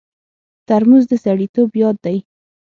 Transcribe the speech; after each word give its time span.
ترموز 0.67 1.03
د 1.09 1.13
سړیتوب 1.25 1.69
یاد 1.81 1.97
دی. 2.05 2.17